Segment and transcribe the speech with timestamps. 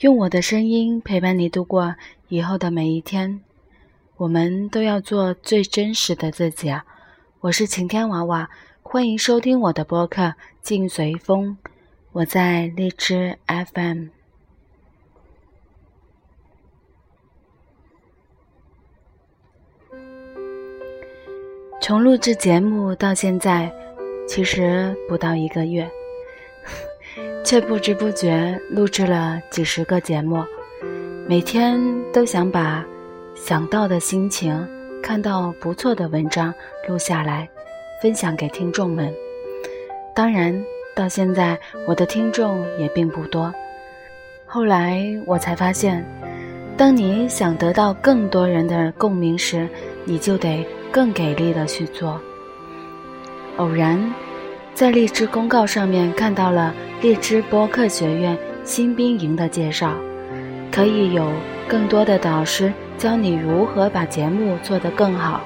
[0.00, 1.96] 用我的声音陪伴你度过
[2.28, 3.40] 以后的每一天。
[4.16, 6.84] 我们都要做最真实的自己啊！
[7.40, 8.48] 我是晴天娃娃，
[8.80, 10.22] 欢迎收听我的播客
[10.62, 11.58] 《静随风》。
[12.12, 14.06] 我在荔枝 FM。
[21.80, 23.72] 从录制节目到现在，
[24.28, 25.90] 其实不到一个月，
[27.44, 30.44] 却不知不觉录制了几十个节目。
[31.26, 31.80] 每天
[32.12, 32.84] 都想把
[33.34, 34.66] 想到的心情、
[35.02, 36.52] 看到不错的文章
[36.88, 37.48] 录下来，
[38.02, 39.12] 分享给听众们。
[40.14, 40.64] 当然，
[40.94, 43.52] 到现在我的听众也并不多。
[44.46, 46.04] 后来我才发现，
[46.76, 49.68] 当你想得到更多人的共鸣时，
[50.04, 50.66] 你就得。
[50.90, 52.18] 更给力的去做。
[53.58, 54.02] 偶然
[54.78, 59.92] 在荔枝公告上面看到了荔枝播客学院新兵营的介绍，
[60.70, 61.32] 可以有
[61.66, 65.40] 更多的导师教你如何把节目做得更好。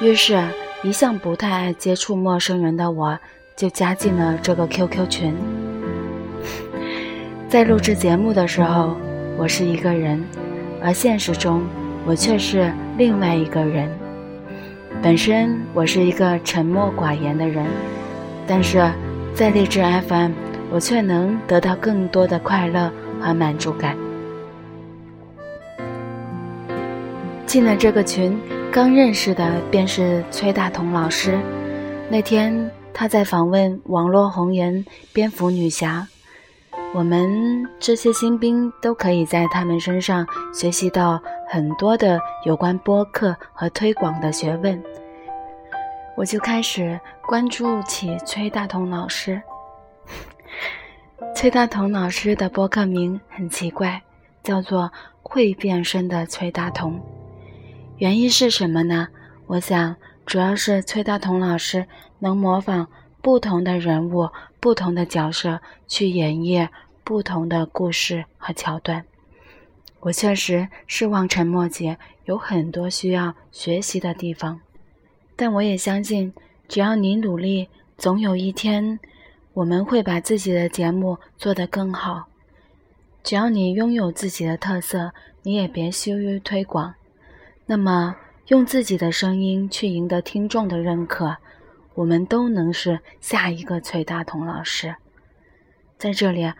[0.00, 0.42] 于是，
[0.82, 3.16] 一向不太爱接触陌生人的我，
[3.54, 5.32] 就加进了这个 QQ 群。
[7.48, 8.96] 在录制节目的时候，
[9.38, 10.20] 我是一个人，
[10.82, 11.62] 而现实中，
[12.04, 13.88] 我却是另外一个人。
[15.02, 17.66] 本身我是一个沉默寡言的人，
[18.46, 18.88] 但是
[19.34, 20.30] 在励志 FM，
[20.70, 22.88] 我却能得到更多的快乐
[23.20, 23.96] 和满足感。
[27.44, 28.38] 进了这个群，
[28.70, 31.36] 刚认识的便是崔大同老师。
[32.08, 36.06] 那天他在访问网络红人蝙蝠女侠，
[36.94, 44.80] 我们这些新兵都可以在他们身上学习到很多的有关播客和推广的学问。
[46.14, 49.42] 我就开始关注起崔大同老师。
[51.34, 54.02] 崔大同老师的博客名很奇怪，
[54.42, 57.00] 叫做“会变身的崔大同”。
[57.96, 59.08] 原因是什么呢？
[59.46, 61.86] 我想，主要是崔大同老师
[62.18, 62.88] 能模仿
[63.22, 64.28] 不同的人物、
[64.60, 66.68] 不同的角色去演绎
[67.02, 69.04] 不同的故事和桥段。
[70.00, 74.60] 我确实是望尘莫及，有很多需要学习的地方。
[75.42, 76.32] 但我也相信，
[76.68, 79.00] 只要你努力，总有一天，
[79.54, 82.28] 我们会把自己的节目做得更好。
[83.24, 86.94] 只要你拥有自己的特色，你也别羞于推广。
[87.66, 88.14] 那么，
[88.50, 91.38] 用自己的声音去赢得听众的认可，
[91.94, 94.94] 我们都能是下一个崔大同老师。
[95.98, 96.52] 在这里，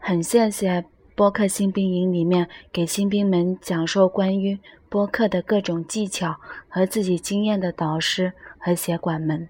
[0.00, 0.84] 很谢谢
[1.14, 4.58] 播客新兵营里面给新兵们讲授关于。
[4.96, 6.36] 播客的各种技巧
[6.70, 9.46] 和自己经验的导师和协管们，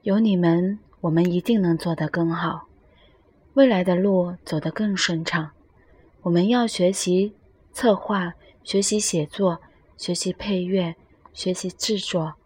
[0.00, 2.66] 有你们，我们一定能做得更好，
[3.52, 5.50] 未来的路走得更顺畅。
[6.22, 7.34] 我们要学习
[7.74, 9.60] 策划，学习写作，
[9.98, 10.96] 学习配乐，
[11.34, 12.36] 学习制作，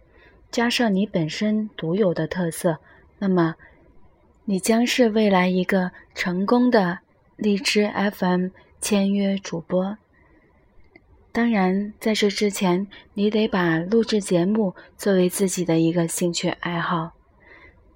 [0.51, 2.79] 加上你本身独有的特色，
[3.21, 3.55] 那么
[4.47, 6.99] 你将是未来一个成功的
[7.37, 8.49] 荔枝 FM
[8.81, 9.97] 签约主播。
[11.39, 17.13] 当然，在这之前，你得把录制节目作为自己的一个兴趣爱好。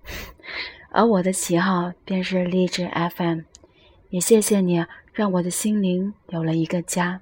[0.92, 3.40] 而我的喜好便是励志 FM，
[4.10, 7.20] 也谢谢你让我的心灵有了一个家。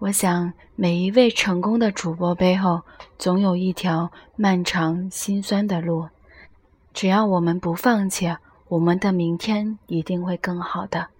[0.00, 2.82] 我想，每一位成功的主播背后，
[3.16, 6.08] 总有一条漫长心酸的路。
[6.92, 8.36] 只要我们不放弃，
[8.66, 11.10] 我们的明天一定会更好的。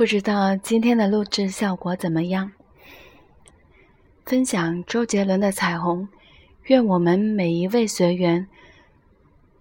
[0.00, 2.52] 不知道今天的录制效果怎么样？
[4.24, 6.04] 分享周杰伦的《彩虹》，
[6.62, 8.48] 愿我们每一位学员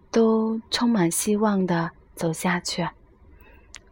[0.10, 2.88] 都充满希望的走下去，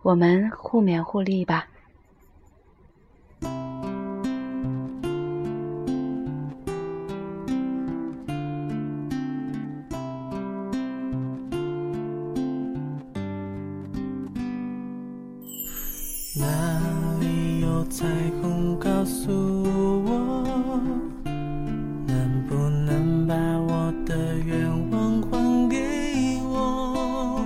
[0.02, 1.68] 我们互勉互利吧。
[16.39, 16.45] 哪
[17.19, 18.05] 里有彩
[18.41, 19.31] 虹告诉
[20.05, 20.79] 我，
[22.05, 27.41] 能不能把我的愿望还给我？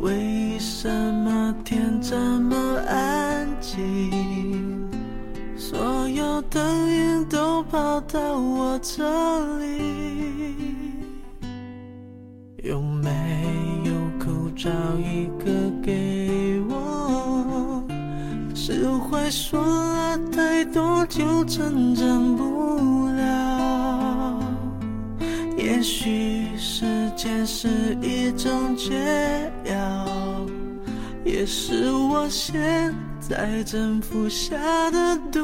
[0.00, 2.56] 为什么天这么
[2.88, 4.88] 安静？
[5.56, 9.04] 所有的云都跑到我这
[9.58, 10.44] 里，
[12.64, 13.10] 有没
[13.84, 16.55] 有口罩一个给我？
[18.68, 24.40] 释怀说了太多，就成长不了。
[25.56, 26.84] 也许时
[27.14, 28.92] 间是一种解
[29.66, 30.04] 药。
[31.24, 34.56] 也是我现在正服下
[34.90, 35.38] 的毒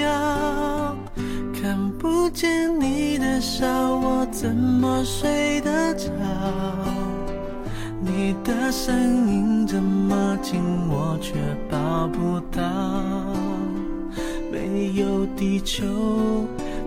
[0.00, 0.96] 药。
[1.52, 2.48] 看不见
[2.80, 6.08] 你的笑，我怎么睡得着？
[8.00, 8.96] 你的声
[9.28, 10.58] 音这么近，
[10.88, 11.34] 我却
[11.70, 12.62] 抱不到。
[14.50, 15.84] 没有地球，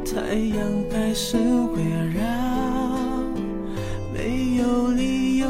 [0.06, 0.58] 太阳
[0.92, 1.84] 还是围
[2.14, 2.22] 绕。
[4.14, 5.48] 没有理由，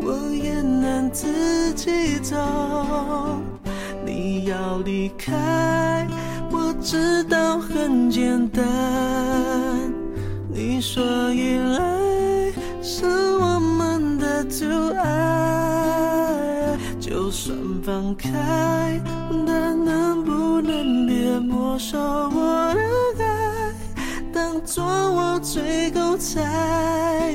[0.00, 2.36] 我也能自己走。
[4.04, 6.06] 你要离开。
[6.50, 8.62] 我知道很简单，
[10.52, 11.02] 你说
[11.32, 12.52] 依赖
[12.82, 13.06] 是
[13.38, 14.91] 我们的阻碍，
[17.84, 18.30] 放开，
[19.44, 22.72] 但能不能别没收我
[23.18, 23.74] 的爱，
[24.32, 27.34] 当作我最后才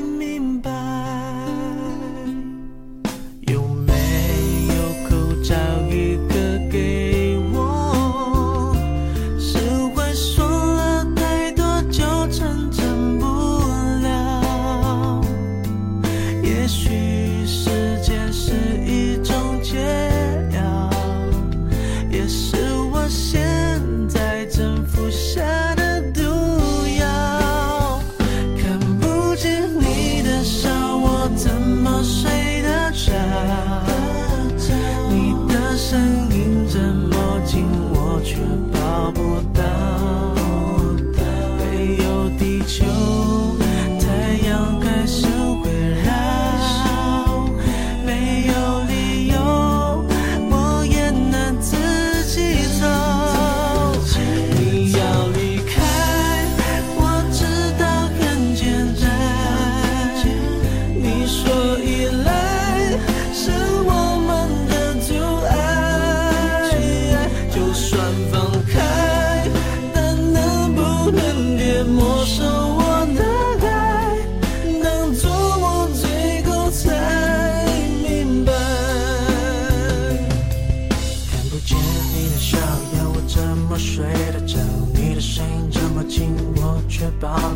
[71.67, 72.66] 也陌生。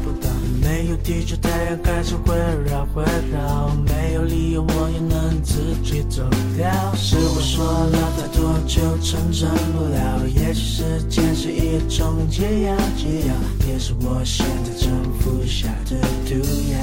[0.04, 0.30] 不到
[0.62, 2.36] 没有地球、太阳开始围
[2.70, 6.24] 绕会绕，没有理由我也能自己走
[6.58, 6.70] 掉。
[6.96, 13.34] 是我说了太多就成真不了，也许时间是一种解药，解药
[13.68, 14.90] 也是我现在正
[15.20, 16.36] 服下的毒
[16.72, 16.78] 药。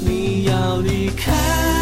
[0.00, 1.77] 你要离开。